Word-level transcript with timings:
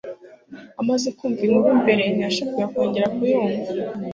Amaze 0.81 1.07
kumva 1.17 1.41
inkuru 1.45 1.71
mbere, 1.81 2.03
ntiyashakaga 2.13 2.67
kongera 2.73 3.07
kuyumva. 3.15 3.69